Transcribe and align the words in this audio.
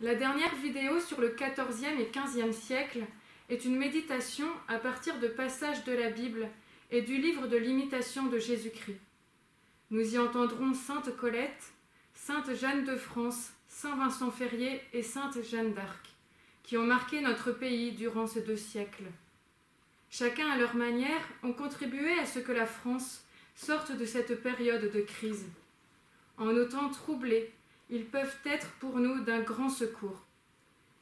La 0.00 0.14
dernière 0.14 0.54
vidéo 0.54 1.00
sur 1.00 1.20
le 1.20 1.30
XIVe 1.30 1.98
et 1.98 2.12
XVe 2.14 2.52
siècle 2.52 3.04
est 3.48 3.64
une 3.64 3.76
méditation 3.76 4.46
à 4.68 4.78
partir 4.78 5.18
de 5.18 5.26
passages 5.26 5.82
de 5.82 5.92
la 5.92 6.08
Bible 6.08 6.48
et 6.92 7.02
du 7.02 7.16
livre 7.16 7.48
de 7.48 7.56
l'imitation 7.56 8.26
de 8.26 8.38
Jésus-Christ. 8.38 9.00
Nous 9.90 10.14
y 10.14 10.18
entendrons 10.18 10.72
Sainte 10.72 11.16
Colette, 11.16 11.72
Sainte 12.14 12.54
Jeanne 12.54 12.84
de 12.84 12.94
France, 12.94 13.50
Saint 13.66 13.96
Vincent 13.96 14.30
Ferrier 14.30 14.80
et 14.92 15.02
Sainte 15.02 15.42
Jeanne 15.42 15.74
d'Arc, 15.74 16.10
qui 16.62 16.76
ont 16.76 16.86
marqué 16.86 17.20
notre 17.20 17.50
pays 17.50 17.90
durant 17.90 18.28
ces 18.28 18.42
deux 18.42 18.56
siècles. 18.56 19.10
Chacun 20.10 20.48
à 20.48 20.58
leur 20.58 20.76
manière 20.76 21.28
ont 21.42 21.52
contribué 21.52 22.16
à 22.20 22.26
ce 22.26 22.38
que 22.38 22.52
la 22.52 22.66
France 22.66 23.24
sorte 23.56 23.90
de 23.90 24.04
cette 24.04 24.44
période 24.44 24.92
de 24.92 25.00
crise. 25.00 25.46
En 26.36 26.52
nos 26.52 26.66
temps 26.66 26.88
troublés, 26.90 27.52
ils 27.90 28.04
peuvent 28.04 28.36
être 28.44 28.68
pour 28.80 28.98
nous 28.98 29.20
d'un 29.24 29.40
grand 29.40 29.70
secours. 29.70 30.26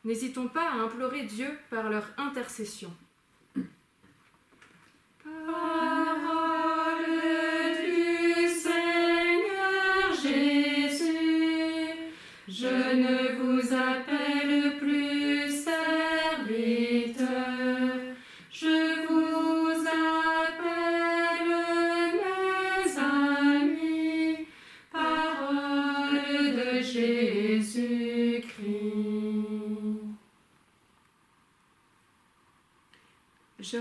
N'hésitons 0.04 0.48
pas 0.48 0.70
à 0.70 0.74
implorer 0.74 1.24
Dieu 1.24 1.58
par 1.70 1.90
leur 1.90 2.08
intercession. 2.16 2.92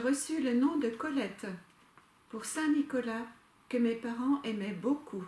Je 0.05 0.09
reçus 0.11 0.39
le 0.39 0.53
nom 0.53 0.77
de 0.77 0.89
Colette 0.89 1.47
pour 2.29 2.45
Saint 2.45 2.67
Nicolas 2.67 3.25
que 3.67 3.77
mes 3.77 3.95
parents 3.95 4.39
aimaient 4.43 4.77
beaucoup. 4.79 5.25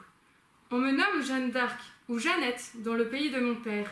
On 0.70 0.78
me 0.78 0.92
nomme 0.92 1.24
Jeanne 1.24 1.50
d'Arc 1.50 1.82
ou 2.08 2.20
Jeannette 2.20 2.74
dans 2.84 2.94
le 2.94 3.10
pays 3.10 3.32
de 3.32 3.40
mon 3.40 3.56
père. 3.56 3.90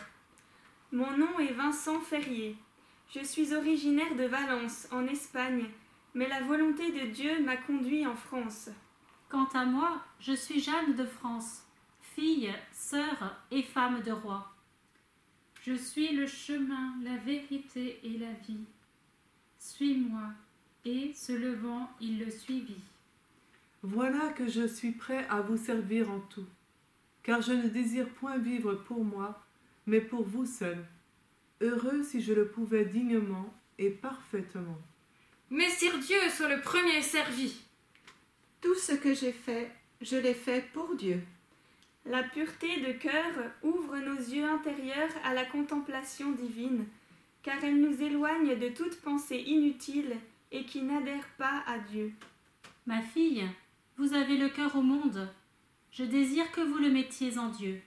Mon 0.92 1.18
nom 1.18 1.40
est 1.40 1.54
Vincent 1.54 2.00
Ferrier. 2.02 2.56
Je 3.10 3.24
suis 3.24 3.56
originaire 3.56 4.16
de 4.16 4.26
Valence, 4.26 4.88
en 4.92 5.08
Espagne, 5.08 5.72
mais 6.14 6.28
la 6.28 6.44
volonté 6.44 6.92
de 6.92 7.08
Dieu 7.08 7.44
m'a 7.44 7.58
conduit 7.58 8.06
en 8.06 8.16
France. 8.16 8.70
Quant 9.28 9.50
à 9.56 9.66
moi, 9.66 10.04
je 10.20 10.34
suis 10.34 10.60
Jeanne 10.60 10.94
de 10.94 11.06
France, 11.06 11.64
fille, 12.00 12.54
sœur 12.72 13.42
et 13.50 13.64
femme 13.64 14.04
de 14.04 14.12
roi. 14.12 14.54
Je 15.64 15.74
suis 15.74 16.14
le 16.14 16.28
chemin, 16.28 16.94
la 17.02 17.18
vérité 17.18 18.00
et 18.04 18.20
la 18.20 18.34
vie. 18.34 18.66
Suis-moi. 19.58 20.30
Et, 20.86 21.14
se 21.16 21.34
levant, 21.34 21.90
il 22.00 22.20
le 22.20 22.30
suivit. 22.30 22.82
Voilà 23.82 24.30
que 24.30 24.48
je 24.48 24.68
suis 24.68 24.92
prêt 24.92 25.26
à 25.30 25.42
vous 25.42 25.58
servir 25.58 26.12
en 26.12 26.20
tout, 26.20 26.46
car 27.24 27.42
je 27.42 27.54
ne 27.54 27.68
désire 27.68 28.08
point 28.10 28.38
vivre 28.38 28.76
pour 28.76 29.04
moi, 29.04 29.44
mais 29.88 30.02
pour 30.02 30.24
vous 30.24 30.46
seul. 30.46 30.78
Heureux 31.62 32.04
si 32.04 32.22
je 32.22 32.34
le 32.34 32.48
pouvais 32.48 32.86
dignement 32.86 33.52
et 33.80 33.90
parfaitement. 33.90 34.78
Messire 35.50 35.98
Dieu 36.00 36.18
soit 36.30 36.56
le 36.56 36.62
premier 36.62 37.02
servi. 37.02 37.62
Tout 38.62 38.76
ce 38.76 38.94
que 38.94 39.14
j'ai 39.14 39.32
fait, 39.32 39.72
je 40.02 40.18
l'ai 40.18 40.34
fait 40.34 40.66
pour 40.74 40.96
Dieu. 40.96 41.22
La 42.06 42.22
pureté 42.22 42.82
de 42.82 42.92
cœur 42.92 43.34
ouvre 43.64 43.98
nos 43.98 44.18
yeux 44.18 44.46
intérieurs 44.46 45.12
à 45.24 45.34
la 45.34 45.46
contemplation 45.46 46.32
divine, 46.32 46.86
car 47.42 47.64
elle 47.64 47.82
nous 47.82 48.02
éloigne 48.04 48.60
de 48.60 48.70
toute 48.70 49.02
pensée 49.02 49.38
inutile 49.38 50.16
et 50.52 50.66
qui 50.66 50.82
n'adhère 50.82 51.28
pas 51.38 51.64
à 51.68 51.80
Dieu. 51.80 52.14
Ma 52.86 53.02
fille, 53.02 53.44
vous 53.98 54.14
avez 54.14 54.38
le 54.38 54.50
cœur 54.50 54.76
au 54.76 54.82
monde. 54.82 55.28
Je 55.92 56.04
désire 56.04 56.52
que 56.52 56.62
vous 56.62 56.78
le 56.78 56.92
mettiez 56.92 57.38
en 57.38 57.50
Dieu. 57.50 57.82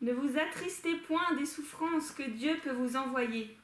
Ne 0.00 0.12
vous 0.12 0.38
attristez 0.38 0.94
point 0.96 1.34
des 1.36 1.46
souffrances 1.46 2.10
que 2.10 2.22
Dieu 2.22 2.56
peut 2.62 2.72
vous 2.72 2.96
envoyer. 2.96 3.56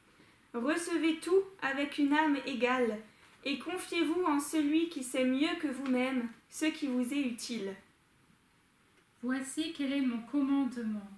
Recevez 0.54 1.18
tout 1.20 1.42
avec 1.60 1.98
une 1.98 2.12
âme 2.12 2.38
égale, 2.46 2.98
et 3.44 3.58
confiez-vous 3.58 4.24
en 4.24 4.40
celui 4.40 4.88
qui 4.88 5.02
sait 5.02 5.24
mieux 5.24 5.54
que 5.60 5.68
vous-même 5.68 6.28
ce 6.50 6.66
qui 6.66 6.86
vous 6.86 7.12
est 7.12 7.22
utile. 7.22 7.74
Voici 9.22 9.72
quel 9.72 9.92
est 9.92 10.00
mon 10.00 10.20
commandement. 10.22 11.08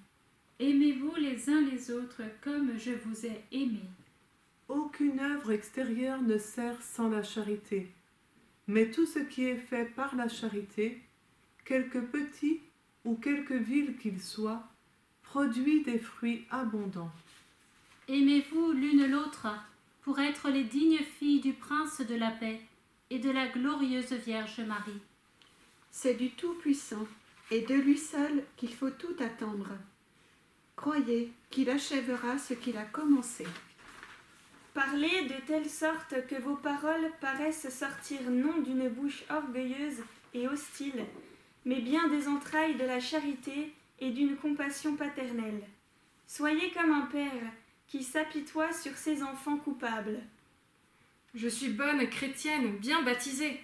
Aimez-vous 0.60 1.14
les 1.16 1.48
uns 1.48 1.62
les 1.62 1.90
autres 1.90 2.22
comme 2.42 2.78
je 2.78 2.92
vous 2.92 3.26
ai 3.26 3.42
aimés. 3.50 3.90
Aucune 4.68 5.20
œuvre 5.20 5.52
extérieure 5.52 6.22
ne 6.22 6.38
sert 6.38 6.80
sans 6.82 7.08
la 7.08 7.22
charité, 7.22 7.92
mais 8.66 8.90
tout 8.90 9.04
ce 9.04 9.18
qui 9.18 9.44
est 9.44 9.56
fait 9.56 9.84
par 9.84 10.16
la 10.16 10.28
charité, 10.28 11.02
quelque 11.64 11.98
petit 11.98 12.60
ou 13.04 13.14
quelque 13.16 13.54
vil 13.54 13.96
qu'il 13.98 14.22
soit, 14.22 14.62
produit 15.22 15.82
des 15.82 15.98
fruits 15.98 16.46
abondants. 16.50 17.12
Aimez-vous 18.08 18.72
l'une 18.72 19.06
l'autre 19.10 19.48
pour 20.02 20.18
être 20.18 20.48
les 20.48 20.64
dignes 20.64 21.04
filles 21.18 21.40
du 21.40 21.52
Prince 21.52 22.00
de 22.00 22.14
la 22.14 22.30
paix 22.30 22.60
et 23.10 23.18
de 23.18 23.30
la 23.30 23.48
glorieuse 23.48 24.12
Vierge 24.12 24.60
Marie. 24.60 25.00
C'est 25.90 26.14
du 26.14 26.30
Tout-Puissant 26.30 27.06
et 27.50 27.60
de 27.60 27.74
lui 27.74 27.98
seul 27.98 28.44
qu'il 28.56 28.74
faut 28.74 28.90
tout 28.90 29.16
attendre. 29.20 29.68
Croyez 30.76 31.32
qu'il 31.50 31.70
achèvera 31.70 32.38
ce 32.38 32.54
qu'il 32.54 32.76
a 32.76 32.84
commencé. 32.84 33.46
Parlez 34.74 35.26
de 35.26 35.46
telle 35.46 35.70
sorte 35.70 36.26
que 36.26 36.34
vos 36.34 36.56
paroles 36.56 37.12
paraissent 37.20 37.70
sortir 37.70 38.20
non 38.28 38.60
d'une 38.60 38.88
bouche 38.88 39.22
orgueilleuse 39.30 40.02
et 40.34 40.48
hostile, 40.48 41.04
mais 41.64 41.80
bien 41.80 42.08
des 42.08 42.26
entrailles 42.26 42.74
de 42.74 42.84
la 42.84 42.98
charité 42.98 43.72
et 44.00 44.10
d'une 44.10 44.36
compassion 44.36 44.96
paternelle. 44.96 45.62
Soyez 46.26 46.72
comme 46.72 46.90
un 46.90 47.06
père 47.06 47.52
qui 47.86 48.02
s'apitoie 48.02 48.72
sur 48.72 48.96
ses 48.96 49.22
enfants 49.22 49.58
coupables. 49.58 50.20
Je 51.36 51.46
suis 51.46 51.68
bonne 51.68 52.08
chrétienne, 52.08 52.76
bien 52.78 53.02
baptisée, 53.02 53.60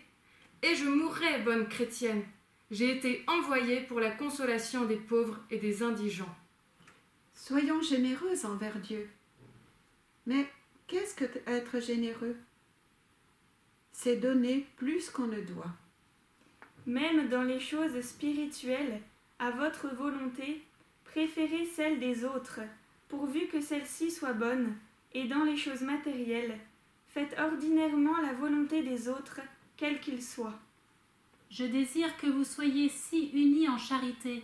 et 0.63 0.77
je 0.77 0.85
mourrai 0.85 1.41
bonne 1.41 1.67
chrétienne. 1.67 2.23
J'ai 2.71 2.97
été 2.97 3.25
envoyée 3.27 3.81
pour 3.81 3.99
la 3.99 4.13
consolation 4.13 4.85
des 4.85 4.97
pauvres 4.97 5.41
et 5.51 5.59
des 5.59 5.83
indigents. 5.83 6.37
Soyons 7.35 7.83
généreux 7.83 8.47
envers 8.47 8.79
Dieu. 8.79 9.11
Mais 10.27 10.47
qu'est-ce 10.91 11.15
que 11.15 11.25
être 11.47 11.79
généreux? 11.79 12.37
C'est 13.93 14.17
donner 14.17 14.67
plus 14.77 15.09
qu'on 15.09 15.29
ne 15.29 15.41
doit. 15.41 15.73
Même 16.85 17.29
dans 17.29 17.45
les 17.45 17.61
choses 17.61 18.01
spirituelles, 18.01 19.01
à 19.39 19.53
votre 19.53 19.95
volonté, 19.95 20.63
préférez 21.05 21.67
celles 21.67 22.01
des 22.01 22.25
autres, 22.25 22.61
pourvu 23.09 23.47
que 23.47 23.61
celles-ci 23.61 24.11
soient 24.11 24.33
bonnes, 24.33 24.75
et 25.13 25.29
dans 25.29 25.45
les 25.45 25.57
choses 25.57 25.83
matérielles, 25.83 26.59
faites 27.09 27.39
ordinairement 27.39 28.21
la 28.21 28.33
volonté 28.33 28.83
des 28.83 29.09
autres, 29.09 29.41
quels 29.77 30.01
qu'ils 30.01 30.23
soient. 30.23 30.59
Je 31.51 31.65
désire 31.65 32.17
que 32.17 32.27
vous 32.27 32.45
soyez 32.45 32.89
si 32.89 33.31
unis 33.33 33.69
en 33.69 33.79
charité, 33.79 34.43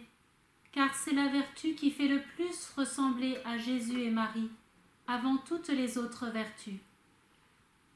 car 0.71 0.95
c'est 0.95 1.13
la 1.13 1.27
vertu 1.29 1.75
qui 1.75 1.91
fait 1.91 2.09
le 2.09 2.21
plus 2.37 2.71
ressembler 2.77 3.37
à 3.45 3.59
Jésus 3.59 4.03
et 4.03 4.11
Marie, 4.11 4.51
avant 5.07 5.37
toutes 5.39 5.69
les 5.69 5.99
autres 5.99 6.27
vertus. 6.31 6.81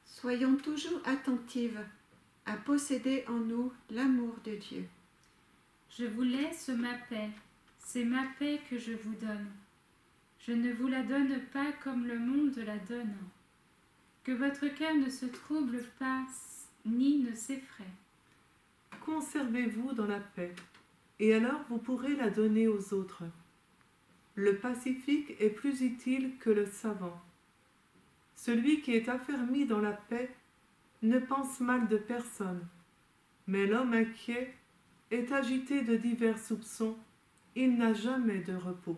Soyons 0.05 0.55
toujours 0.55 1.01
attentives 1.05 1.83
à 2.45 2.53
posséder 2.57 3.25
en 3.27 3.39
nous 3.39 3.71
l'amour 3.89 4.35
de 4.45 4.55
Dieu. 4.55 4.85
Je 5.89 6.05
vous 6.05 6.23
laisse 6.23 6.69
ma 6.69 6.93
paix, 7.09 7.29
c'est 7.79 8.05
ma 8.05 8.23
paix 8.39 8.61
que 8.69 8.77
je 8.77 8.93
vous 8.93 9.15
donne. 9.15 9.47
Je 10.39 10.53
ne 10.53 10.71
vous 10.73 10.87
la 10.87 11.03
donne 11.03 11.39
pas 11.53 11.71
comme 11.83 12.07
le 12.07 12.17
monde 12.17 12.57
la 12.57 12.77
donne. 12.77 13.15
Que 14.23 14.31
votre 14.31 14.67
cœur 14.67 14.95
ne 14.95 15.09
se 15.09 15.25
trouble 15.25 15.83
pas 15.99 16.25
ni 16.85 17.19
ne 17.19 17.33
s'effraie. 17.35 17.83
Conservez-vous 19.05 19.93
dans 19.93 20.07
la 20.07 20.19
paix, 20.19 20.53
et 21.19 21.33
alors 21.33 21.61
vous 21.69 21.77
pourrez 21.77 22.15
la 22.15 22.29
donner 22.29 22.67
aux 22.67 22.93
autres. 22.93 23.23
Le 24.41 24.55
pacifique 24.55 25.35
est 25.39 25.51
plus 25.51 25.81
utile 25.81 26.31
que 26.39 26.49
le 26.49 26.65
savant. 26.65 27.21
Celui 28.35 28.81
qui 28.81 28.95
est 28.95 29.07
affermi 29.07 29.67
dans 29.67 29.81
la 29.81 29.91
paix 29.91 30.33
ne 31.03 31.19
pense 31.19 31.59
mal 31.59 31.87
de 31.87 31.97
personne, 31.97 32.65
mais 33.45 33.67
l'homme 33.67 33.93
inquiet 33.93 34.51
est 35.11 35.31
agité 35.31 35.83
de 35.83 35.95
divers 35.95 36.39
soupçons, 36.39 36.97
il 37.55 37.77
n'a 37.77 37.93
jamais 37.93 38.39
de 38.39 38.55
repos. 38.55 38.97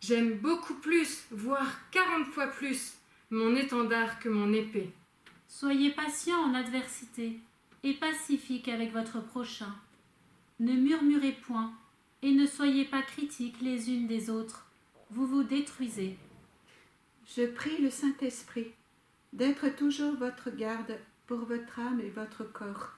J'aime 0.00 0.38
beaucoup 0.38 0.76
plus, 0.76 1.26
voire 1.30 1.90
quarante 1.90 2.28
fois 2.28 2.46
plus, 2.46 2.94
mon 3.30 3.54
étendard 3.56 4.20
que 4.20 4.30
mon 4.30 4.54
épée. 4.54 4.90
Soyez 5.48 5.90
patient 5.90 6.38
en 6.38 6.54
adversité 6.54 7.38
et 7.82 7.92
pacifique 7.92 8.68
avec 8.68 8.90
votre 8.90 9.22
prochain. 9.22 9.74
Ne 10.60 10.72
murmurez 10.72 11.32
point, 11.32 11.74
et 12.22 12.32
ne 12.32 12.46
soyez 12.46 12.84
pas 12.84 13.02
critiques 13.02 13.60
les 13.60 13.90
unes 13.90 14.06
des 14.06 14.30
autres, 14.30 14.66
vous 15.10 15.26
vous 15.26 15.42
détruisez. 15.42 16.16
Je 17.36 17.46
prie 17.46 17.80
le 17.80 17.90
Saint-Esprit 17.90 18.72
d'être 19.32 19.68
toujours 19.76 20.16
votre 20.16 20.50
garde 20.50 20.98
pour 21.26 21.40
votre 21.40 21.78
âme 21.78 22.00
et 22.00 22.10
votre 22.10 22.44
corps, 22.44 22.94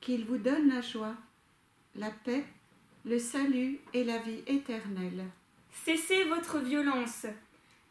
qu'il 0.00 0.24
vous 0.24 0.38
donne 0.38 0.68
la 0.68 0.80
joie, 0.80 1.14
la 1.94 2.10
paix, 2.10 2.44
le 3.04 3.18
salut 3.18 3.78
et 3.92 4.04
la 4.04 4.18
vie 4.18 4.42
éternelle. 4.46 5.24
Cessez 5.84 6.24
votre 6.24 6.58
violence. 6.58 7.26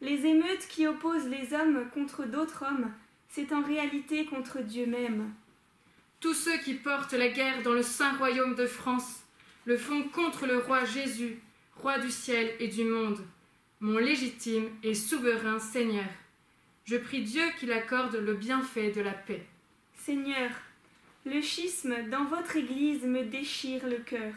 Les 0.00 0.26
émeutes 0.26 0.66
qui 0.68 0.86
opposent 0.86 1.28
les 1.28 1.54
hommes 1.54 1.88
contre 1.94 2.24
d'autres 2.24 2.64
hommes, 2.64 2.90
c'est 3.28 3.52
en 3.52 3.62
réalité 3.62 4.26
contre 4.26 4.60
Dieu 4.60 4.86
même. 4.86 5.32
Tous 6.20 6.34
ceux 6.34 6.58
qui 6.58 6.74
portent 6.74 7.12
la 7.12 7.28
guerre 7.28 7.62
dans 7.62 7.72
le 7.72 7.82
saint 7.82 8.16
royaume 8.16 8.54
de 8.54 8.66
France 8.66 9.23
le 9.64 9.76
font 9.76 10.02
contre 10.04 10.46
le 10.46 10.58
roi 10.58 10.84
Jésus, 10.84 11.40
roi 11.76 11.98
du 11.98 12.10
ciel 12.10 12.54
et 12.60 12.68
du 12.68 12.84
monde, 12.84 13.24
mon 13.80 13.98
légitime 13.98 14.68
et 14.82 14.94
souverain 14.94 15.58
Seigneur. 15.58 16.08
Je 16.84 16.96
prie 16.96 17.22
Dieu 17.22 17.42
qu'il 17.58 17.72
accorde 17.72 18.16
le 18.16 18.34
bienfait 18.34 18.90
de 18.90 19.00
la 19.00 19.12
paix. 19.12 19.46
Seigneur, 19.96 20.50
le 21.24 21.40
schisme 21.40 21.94
dans 22.10 22.24
votre 22.24 22.56
Église 22.56 23.04
me 23.04 23.24
déchire 23.24 23.86
le 23.88 23.98
cœur. 23.98 24.34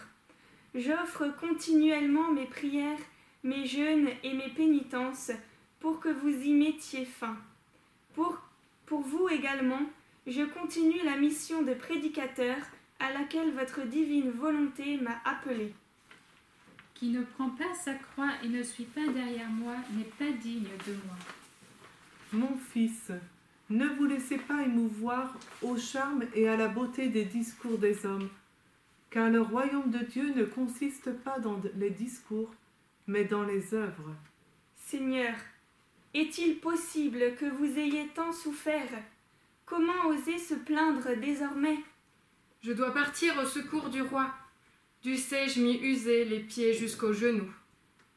J'offre 0.74 1.28
continuellement 1.40 2.32
mes 2.32 2.46
prières, 2.46 3.00
mes 3.44 3.66
jeûnes 3.66 4.10
et 4.24 4.34
mes 4.34 4.50
pénitences 4.50 5.32
pour 5.80 6.00
que 6.00 6.10
vous 6.10 6.30
y 6.30 6.54
mettiez 6.54 7.04
fin. 7.04 7.38
Pour, 8.16 8.38
pour 8.86 9.02
vous 9.02 9.28
également, 9.28 9.82
je 10.26 10.44
continue 10.44 11.04
la 11.04 11.18
mission 11.18 11.62
de 11.64 11.74
prédicateur 11.74 12.58
à 13.00 13.12
laquelle 13.14 13.54
votre 13.54 13.84
divine 13.84 14.32
volonté 14.32 14.98
m'a 14.98 15.20
appelé. 15.26 15.74
Qui 16.94 17.10
ne 17.10 17.22
prend 17.22 17.50
pas 17.50 17.74
sa 17.76 17.94
croix 17.94 18.32
et 18.44 18.48
ne 18.48 18.64
suit 18.64 18.86
pas 18.86 19.08
derrière 19.08 19.50
moi 19.50 19.76
n'est 19.94 20.04
pas 20.04 20.32
digne 20.32 20.70
de 20.88 20.94
moi. 21.06 21.16
Mon 22.34 22.58
fils, 22.58 23.12
ne 23.70 23.86
vous 23.86 24.06
laissez 24.06 24.38
pas 24.38 24.64
émouvoir 24.64 25.36
au 25.62 25.78
charme 25.78 26.24
et 26.34 26.48
à 26.48 26.58
la 26.58 26.68
beauté 26.68 27.10
des 27.10 27.26
discours 27.26 27.78
des 27.78 28.06
hommes, 28.06 28.30
car 29.10 29.30
le 29.30 29.42
royaume 29.42 29.92
de 29.92 30.00
Dieu 30.00 30.34
ne 30.34 30.44
consiste 30.44 31.12
pas 31.24 31.40
dans 31.40 31.62
les 31.76 31.90
discours, 31.90 32.54
mais 33.08 33.26
dans 33.26 33.44
les 33.44 33.74
œuvres. 33.74 34.16
Seigneur, 34.76 35.36
est-il 36.14 36.60
possible 36.60 37.36
que 37.36 37.46
vous 37.46 37.78
ayez 37.78 38.08
tant 38.16 38.32
souffert? 38.32 38.90
Comment 39.66 40.08
oser 40.08 40.38
se 40.38 40.56
plaindre 40.56 41.16
désormais? 41.20 41.80
Je 42.68 42.74
dois 42.74 42.94
partir 42.94 43.34
au 43.42 43.46
secours 43.46 43.88
du 43.88 44.02
roi. 44.02 44.30
Dussé-je 45.02 45.62
m'y 45.62 45.78
user 45.78 46.26
les 46.26 46.42
pieds 46.42 46.74
jusqu'aux 46.74 47.14
genoux 47.14 47.50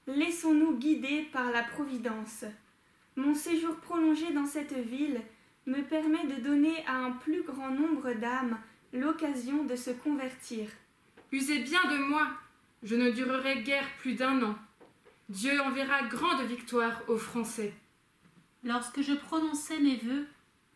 Laissons-nous 0.08 0.76
guider 0.76 1.28
par 1.32 1.52
la 1.52 1.62
Providence. 1.62 2.44
Mon 3.14 3.36
séjour 3.36 3.76
prolongé 3.76 4.32
dans 4.32 4.46
cette 4.46 4.72
ville 4.72 5.20
me 5.66 5.82
permet 5.82 6.26
de 6.26 6.42
donner 6.42 6.84
à 6.88 6.96
un 6.96 7.12
plus 7.12 7.44
grand 7.44 7.70
nombre 7.70 8.12
d'âmes 8.14 8.58
l'occasion 8.92 9.62
de 9.62 9.76
se 9.76 9.90
convertir. 9.90 10.68
Usez 11.30 11.60
bien 11.60 11.84
de 11.84 11.98
moi, 11.98 12.26
je 12.82 12.96
ne 12.96 13.12
durerai 13.12 13.62
guère 13.62 13.86
plus 14.00 14.14
d'un 14.14 14.42
an. 14.42 14.56
Dieu 15.28 15.60
enverra 15.60 16.02
grande 16.08 16.44
victoire 16.48 17.02
aux 17.06 17.18
Français. 17.18 17.72
Lorsque 18.64 19.00
je 19.00 19.12
prononçai 19.12 19.78
mes 19.78 19.98
vœux, 19.98 20.26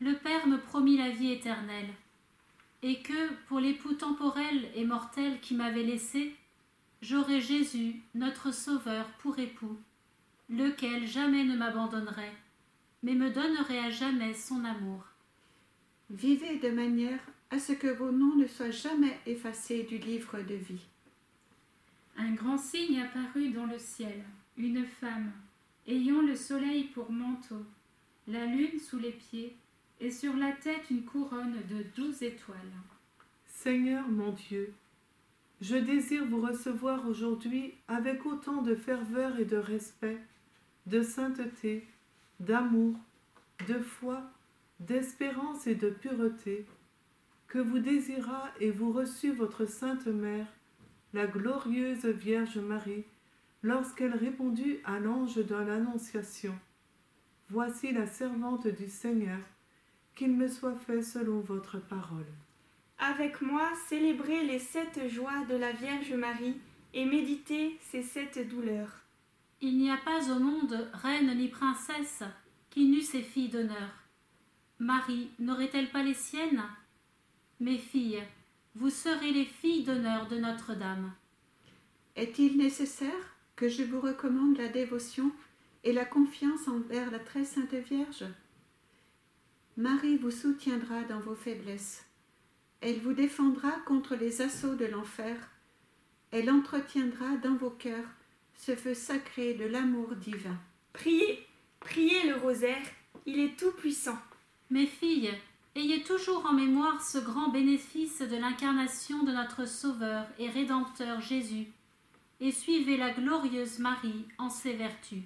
le 0.00 0.14
Père 0.14 0.46
me 0.46 0.58
promit 0.58 0.96
la 0.96 1.10
vie 1.10 1.32
éternelle, 1.32 1.88
et 2.84 3.00
que, 3.00 3.32
pour 3.46 3.60
l'époux 3.60 3.94
temporel 3.94 4.68
et 4.74 4.84
mortel 4.84 5.40
qui 5.40 5.54
m'avait 5.54 5.82
laissé, 5.82 6.36
j'aurais 7.00 7.40
Jésus, 7.40 8.02
notre 8.14 8.52
Sauveur, 8.52 9.06
pour 9.20 9.38
époux, 9.38 9.78
lequel 10.50 11.06
jamais 11.06 11.44
ne 11.44 11.56
m'abandonnerait, 11.56 12.36
mais 13.02 13.14
me 13.14 13.30
donnerait 13.30 13.78
à 13.78 13.88
jamais 13.88 14.34
son 14.34 14.66
amour. 14.66 15.02
Vivez 16.10 16.58
de 16.58 16.68
manière 16.68 17.20
à 17.50 17.58
ce 17.58 17.72
que 17.72 17.88
vos 17.88 18.12
noms 18.12 18.36
ne 18.36 18.46
soient 18.46 18.70
jamais 18.70 19.18
effacés 19.24 19.84
du 19.84 19.96
livre 19.96 20.42
de 20.42 20.54
vie. 20.54 20.84
Un 22.18 22.32
grand 22.32 22.58
signe 22.58 23.00
apparut 23.00 23.48
dans 23.48 23.66
le 23.66 23.78
ciel, 23.78 24.22
une 24.58 24.84
femme, 24.84 25.32
ayant 25.86 26.20
le 26.20 26.36
soleil 26.36 26.84
pour 26.84 27.10
manteau, 27.10 27.64
la 28.28 28.44
lune 28.44 28.78
sous 28.78 28.98
les 28.98 29.12
pieds, 29.12 29.56
et 30.00 30.10
sur 30.10 30.36
la 30.36 30.52
tête 30.52 30.90
une 30.90 31.04
couronne 31.04 31.56
de 31.70 31.84
douze 31.96 32.22
étoiles. 32.22 32.58
Seigneur 33.46 34.08
mon 34.08 34.32
Dieu, 34.32 34.72
je 35.60 35.76
désire 35.76 36.26
vous 36.26 36.40
recevoir 36.40 37.06
aujourd'hui 37.08 37.74
avec 37.88 38.26
autant 38.26 38.62
de 38.62 38.74
ferveur 38.74 39.38
et 39.38 39.44
de 39.44 39.56
respect, 39.56 40.18
de 40.86 41.02
sainteté, 41.02 41.86
d'amour, 42.40 42.96
de 43.68 43.78
foi, 43.78 44.22
d'espérance 44.80 45.66
et 45.66 45.74
de 45.74 45.88
pureté, 45.88 46.66
que 47.46 47.58
vous 47.58 47.78
désira 47.78 48.50
et 48.60 48.70
vous 48.70 48.92
reçut 48.92 49.32
votre 49.32 49.64
Sainte 49.64 50.06
Mère, 50.06 50.48
la 51.12 51.26
glorieuse 51.26 52.04
Vierge 52.04 52.58
Marie, 52.58 53.04
lorsqu'elle 53.62 54.14
répondit 54.14 54.78
à 54.84 54.98
l'ange 54.98 55.36
de 55.36 55.54
l'Annonciation. 55.54 56.54
Voici 57.48 57.92
la 57.92 58.06
servante 58.06 58.66
du 58.66 58.88
Seigneur, 58.88 59.38
qu'il 60.14 60.32
me 60.32 60.48
soit 60.48 60.76
fait 60.86 61.02
selon 61.02 61.40
votre 61.40 61.78
parole. 61.78 62.26
Avec 62.98 63.40
moi, 63.40 63.70
célébrez 63.88 64.44
les 64.44 64.58
sept 64.58 65.08
joies 65.08 65.44
de 65.48 65.56
la 65.56 65.72
Vierge 65.72 66.12
Marie 66.12 66.56
et 66.92 67.04
méditez 67.04 67.78
ces 67.80 68.02
sept 68.02 68.48
douleurs. 68.48 69.00
Il 69.60 69.78
n'y 69.78 69.90
a 69.90 69.96
pas 69.96 70.30
au 70.30 70.38
monde 70.38 70.88
reine 70.92 71.36
ni 71.36 71.48
princesse 71.48 72.22
qui 72.70 72.86
n'eût 72.86 73.02
ses 73.02 73.22
filles 73.22 73.48
d'honneur. 73.48 73.90
Marie 74.78 75.30
n'aurait-elle 75.38 75.90
pas 75.90 76.02
les 76.02 76.14
siennes? 76.14 76.62
Mes 77.60 77.78
filles, 77.78 78.22
vous 78.74 78.90
serez 78.90 79.32
les 79.32 79.44
filles 79.44 79.84
d'honneur 79.84 80.28
de 80.28 80.36
Notre-Dame. 80.36 81.12
Est-il 82.16 82.56
nécessaire 82.56 83.36
que 83.56 83.68
je 83.68 83.82
vous 83.84 84.00
recommande 84.00 84.58
la 84.58 84.68
dévotion 84.68 85.30
et 85.84 85.92
la 85.92 86.04
confiance 86.04 86.68
envers 86.68 87.10
la 87.10 87.18
très 87.18 87.44
sainte 87.44 87.74
Vierge? 87.74 88.24
Marie 89.76 90.18
vous 90.18 90.30
soutiendra 90.30 91.02
dans 91.02 91.18
vos 91.18 91.34
faiblesses. 91.34 92.04
Elle 92.80 93.00
vous 93.00 93.12
défendra 93.12 93.72
contre 93.86 94.14
les 94.14 94.40
assauts 94.40 94.76
de 94.76 94.84
l'enfer. 94.84 95.36
Elle 96.30 96.48
entretiendra 96.48 97.36
dans 97.42 97.56
vos 97.56 97.70
cœurs 97.70 98.06
ce 98.54 98.76
feu 98.76 98.94
sacré 98.94 99.54
de 99.54 99.64
l'amour 99.64 100.14
divin. 100.14 100.56
Priez, 100.92 101.44
priez 101.80 102.28
le 102.28 102.36
rosaire, 102.36 102.86
il 103.26 103.40
est 103.40 103.58
tout 103.58 103.72
puissant. 103.72 104.18
Mes 104.70 104.86
filles, 104.86 105.32
ayez 105.74 106.04
toujours 106.04 106.46
en 106.46 106.52
mémoire 106.52 107.02
ce 107.02 107.18
grand 107.18 107.48
bénéfice 107.48 108.20
de 108.20 108.36
l'incarnation 108.36 109.24
de 109.24 109.32
notre 109.32 109.66
Sauveur 109.66 110.26
et 110.38 110.48
Rédempteur 110.48 111.20
Jésus, 111.20 111.66
et 112.40 112.52
suivez 112.52 112.96
la 112.96 113.10
glorieuse 113.10 113.80
Marie 113.80 114.24
en 114.38 114.50
ses 114.50 114.74
vertus. 114.74 115.24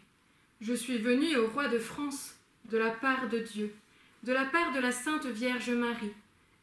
Je 0.62 0.72
suis 0.72 0.98
venue 0.98 1.36
au 1.36 1.48
roi 1.48 1.68
de 1.68 1.78
France, 1.78 2.34
de 2.64 2.78
la 2.78 2.90
part 2.90 3.28
de 3.28 3.40
Dieu, 3.40 3.74
de 4.24 4.32
la 4.32 4.44
part 4.44 4.72
de 4.72 4.80
la 4.80 4.92
Sainte 4.92 5.26
Vierge 5.26 5.70
Marie, 5.70 6.12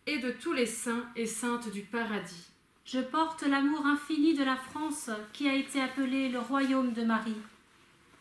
et 0.07 0.19
de 0.19 0.31
tous 0.31 0.53
les 0.53 0.65
saints 0.65 1.05
et 1.15 1.25
saintes 1.25 1.71
du 1.71 1.81
paradis. 1.81 2.49
Je 2.85 2.99
porte 2.99 3.41
l'amour 3.41 3.85
infini 3.87 4.35
de 4.35 4.43
la 4.43 4.55
France 4.55 5.09
qui 5.33 5.49
a 5.49 5.55
été 5.55 5.81
appelée 5.81 6.29
le 6.29 6.39
royaume 6.39 6.93
de 6.93 7.03
Marie. 7.03 7.41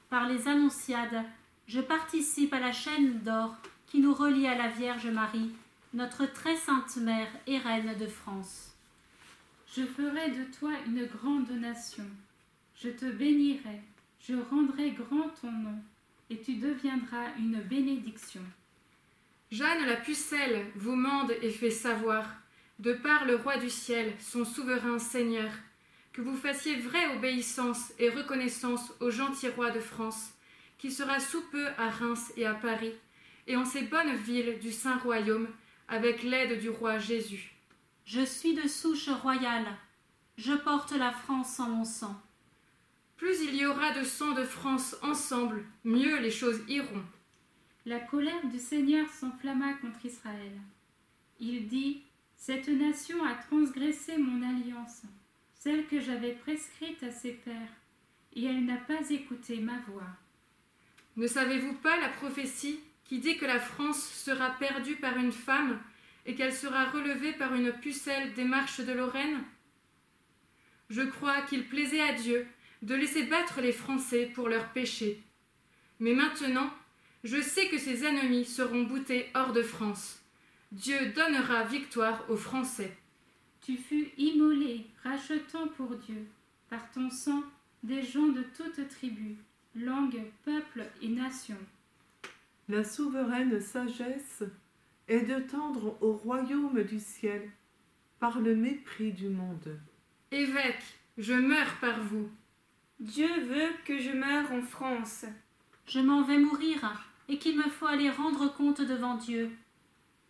Par 0.08 0.26
les 0.28 0.48
annonciades, 0.48 1.24
je 1.66 1.80
participe 1.80 2.54
à 2.54 2.60
la 2.60 2.72
chaîne 2.72 3.18
d'or 3.20 3.54
qui 3.86 4.00
nous 4.00 4.14
relie 4.14 4.46
à 4.46 4.56
la 4.56 4.68
Vierge 4.68 5.08
Marie, 5.08 5.50
notre 5.92 6.24
très 6.24 6.56
sainte 6.56 6.96
mère 6.96 7.28
et 7.46 7.58
reine 7.58 7.94
de 7.98 8.06
France. 8.06 8.72
Je 9.76 9.82
ferai 9.84 10.30
de 10.30 10.44
toi 10.58 10.70
une 10.86 11.04
grande 11.04 11.50
nation. 11.50 12.06
Je 12.76 12.88
te 12.88 13.04
bénirai, 13.04 13.82
je 14.20 14.34
rendrai 14.50 14.92
grand 14.92 15.28
ton 15.40 15.52
nom, 15.52 15.78
et 16.30 16.40
tu 16.40 16.54
deviendras 16.54 17.34
une 17.38 17.60
bénédiction. 17.60 18.42
Jeanne 19.54 19.86
la 19.86 19.94
pucelle 19.94 20.66
vous 20.74 20.96
mande 20.96 21.32
et 21.40 21.50
fait 21.52 21.70
savoir, 21.70 22.24
de 22.80 22.92
par 22.92 23.24
le 23.24 23.36
roi 23.36 23.56
du 23.56 23.70
ciel, 23.70 24.12
son 24.18 24.44
souverain 24.44 24.98
Seigneur, 24.98 25.48
que 26.12 26.22
vous 26.22 26.36
fassiez 26.36 26.74
vraie 26.74 27.14
obéissance 27.14 27.92
et 28.00 28.10
reconnaissance 28.10 28.92
au 28.98 29.10
gentil 29.12 29.48
roi 29.50 29.70
de 29.70 29.78
France, 29.78 30.32
qui 30.76 30.90
sera 30.90 31.20
sous 31.20 31.40
peu 31.52 31.68
à 31.78 31.88
Reims 31.88 32.32
et 32.36 32.46
à 32.46 32.54
Paris, 32.54 32.94
et 33.46 33.54
en 33.54 33.64
ces 33.64 33.82
bonnes 33.82 34.16
villes 34.16 34.58
du 34.58 34.72
Saint 34.72 34.98
Royaume, 34.98 35.46
avec 35.86 36.24
l'aide 36.24 36.58
du 36.60 36.70
roi 36.70 36.98
Jésus. 36.98 37.54
Je 38.06 38.24
suis 38.24 38.54
de 38.54 38.66
souche 38.66 39.08
royale, 39.08 39.68
je 40.36 40.54
porte 40.54 40.90
la 40.98 41.12
France 41.12 41.60
en 41.60 41.68
mon 41.68 41.84
sang. 41.84 42.20
Plus 43.16 43.36
il 43.44 43.54
y 43.54 43.66
aura 43.66 43.92
de 43.92 44.02
sang 44.02 44.32
de 44.32 44.42
France 44.42 44.96
ensemble, 45.00 45.64
mieux 45.84 46.18
les 46.18 46.32
choses 46.32 46.58
iront. 46.66 47.04
La 47.86 48.00
colère 48.00 48.46
du 48.46 48.58
Seigneur 48.58 49.06
s'enflamma 49.10 49.74
contre 49.74 50.06
Israël. 50.06 50.58
Il 51.38 51.68
dit 51.68 52.02
Cette 52.34 52.68
nation 52.68 53.22
a 53.22 53.34
transgressé 53.34 54.16
mon 54.16 54.42
alliance. 54.42 55.02
celle 55.52 55.86
que 55.86 56.00
j'avais 56.00 56.32
prescrite 56.32 57.02
à 57.02 57.10
ses 57.10 57.32
pères, 57.32 57.74
et 58.34 58.44
elle 58.44 58.66
n'a 58.66 58.76
pas 58.76 59.08
écouté 59.08 59.60
ma 59.60 59.78
voix. 59.88 60.08
Ne 61.16 61.26
savez-vous 61.26 61.74
pas 61.74 61.98
la 61.98 62.10
prophétie 62.10 62.80
qui 63.04 63.18
dit 63.18 63.36
que 63.38 63.46
la 63.46 63.60
France 63.60 64.02
sera 64.02 64.50
perdue 64.50 64.96
par 64.96 65.16
une 65.16 65.32
femme 65.32 65.80
et 66.26 66.34
qu'elle 66.34 66.52
sera 66.52 66.90
relevée 66.90 67.32
par 67.32 67.54
une 67.54 67.72
pucelle 67.72 68.34
des 68.34 68.44
marches 68.44 68.80
de 68.80 68.92
Lorraine? 68.92 69.42
Je 70.90 71.02
crois 71.02 71.42
qu'il 71.42 71.66
plaisait 71.66 72.02
à 72.02 72.12
Dieu 72.12 72.46
de 72.82 72.94
laisser 72.94 73.24
battre 73.24 73.60
les 73.60 73.72
Français 73.72 74.30
pour 74.34 74.48
leurs 74.48 74.70
péchés. 74.72 75.22
Mais 75.98 76.12
maintenant, 76.12 76.70
je 77.24 77.40
sais 77.40 77.68
que 77.68 77.78
ses 77.78 78.04
ennemis 78.04 78.44
seront 78.44 78.82
boutés 78.82 79.30
hors 79.34 79.52
de 79.52 79.62
France. 79.62 80.20
Dieu 80.72 81.12
donnera 81.16 81.64
victoire 81.64 82.22
aux 82.30 82.36
Français. 82.36 82.94
Tu 83.62 83.78
fus 83.78 84.10
immolé, 84.18 84.86
rachetant 85.02 85.68
pour 85.68 85.96
Dieu, 85.96 86.26
par 86.68 86.90
ton 86.90 87.08
sang, 87.08 87.42
des 87.82 88.02
gens 88.02 88.26
de 88.26 88.44
toutes 88.56 88.88
tribus, 88.88 89.38
langues, 89.74 90.22
peuples 90.44 90.84
et 91.00 91.08
nations. 91.08 91.56
La 92.68 92.84
souveraine 92.84 93.58
sagesse 93.58 94.42
est 95.08 95.22
de 95.22 95.40
tendre 95.40 95.96
au 96.02 96.12
royaume 96.12 96.82
du 96.82 96.98
ciel 96.98 97.50
par 98.20 98.38
le 98.40 98.54
mépris 98.54 99.12
du 99.12 99.28
monde. 99.28 99.78
Évêque, 100.30 100.84
je 101.16 101.34
meurs 101.34 101.78
par 101.80 102.02
vous. 102.02 102.28
Dieu 103.00 103.28
veut 103.46 103.72
que 103.86 103.98
je 103.98 104.10
meure 104.10 104.52
en 104.52 104.62
France. 104.62 105.24
Je 105.86 106.00
m'en 106.00 106.22
vais 106.22 106.38
mourir 106.38 106.84
et 107.28 107.38
qu'il 107.38 107.56
me 107.56 107.68
faut 107.68 107.86
aller 107.86 108.10
rendre 108.10 108.52
compte 108.54 108.80
devant 108.80 109.16
Dieu. 109.16 109.50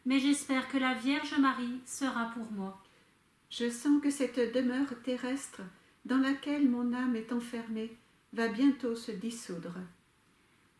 Mais 0.07 0.19
j'espère 0.19 0.69
que 0.69 0.79
la 0.79 0.95
Vierge 0.95 1.39
Marie 1.39 1.81
sera 1.87 2.31
pour 2.31 2.51
moi. 2.53 2.81
Je 3.51 3.71
sens 3.71 4.03
que 4.03 4.11
cette 4.11 4.55
demeure 4.55 5.01
terrestre 5.03 5.63
dans 6.05 6.19
laquelle 6.19 6.69
mon 6.69 6.93
âme 6.93 7.17
est 7.17 7.33
enfermée 7.33 7.97
va 8.33 8.49
bientôt 8.49 8.97
se 8.97 9.13
dissoudre. 9.13 9.77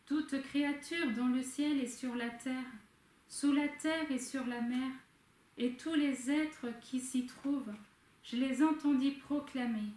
Toute 0.07 0.43
créature 0.43 1.11
dans 1.17 1.29
le 1.29 1.43
ciel 1.43 1.81
et 1.81 1.87
sur 1.87 2.15
la 2.15 2.29
terre, 2.29 2.67
sous 3.29 3.53
la 3.53 3.69
terre 3.69 4.11
et 4.11 4.19
sur 4.19 4.47
la 4.47 4.61
mer, 4.61 4.91
et 5.57 5.77
tous 5.77 5.95
les 5.95 6.31
êtres 6.31 6.69
qui 6.83 7.01
s'y 7.01 7.27
trouvent, 7.27 7.73
je 8.25 8.37
les 8.37 8.63
entendis 8.63 9.13
proclamer. 9.13 9.93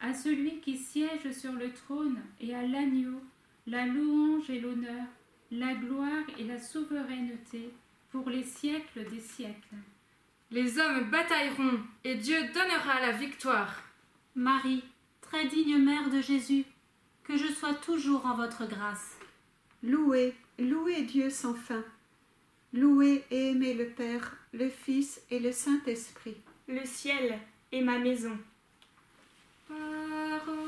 À 0.00 0.14
celui 0.14 0.60
qui 0.60 0.76
siège 0.76 1.32
sur 1.32 1.52
le 1.52 1.72
trône 1.72 2.20
et 2.40 2.54
à 2.54 2.62
l'agneau, 2.62 3.20
la 3.66 3.86
louange 3.86 4.48
et 4.48 4.60
l'honneur, 4.60 5.04
la 5.50 5.74
gloire 5.74 6.24
et 6.38 6.44
la 6.44 6.58
souveraineté 6.58 7.70
pour 8.10 8.28
les 8.28 8.42
siècles 8.42 9.08
des 9.10 9.20
siècles. 9.20 9.76
Les 10.50 10.78
hommes 10.78 11.10
batailleront 11.10 11.80
et 12.04 12.14
Dieu 12.14 12.38
donnera 12.54 13.00
la 13.00 13.12
victoire. 13.12 13.82
Marie, 14.34 14.84
très 15.20 15.46
digne 15.46 15.78
mère 15.78 16.10
de 16.10 16.20
Jésus, 16.20 16.64
que 17.24 17.36
je 17.36 17.52
sois 17.52 17.74
toujours 17.74 18.24
en 18.24 18.34
votre 18.34 18.66
grâce. 18.66 19.18
Louez, 19.82 20.34
louez 20.58 21.02
Dieu 21.02 21.28
sans 21.30 21.54
fin. 21.54 21.84
Louez 22.72 23.24
et 23.30 23.50
aimez 23.50 23.74
le 23.74 23.86
Père, 23.86 24.36
le 24.52 24.68
Fils 24.68 25.20
et 25.30 25.38
le 25.38 25.52
Saint-Esprit. 25.52 26.36
Le 26.66 26.84
ciel 26.84 27.38
est 27.72 27.82
ma 27.82 27.98
maison. 27.98 28.36
Parole 29.66 30.67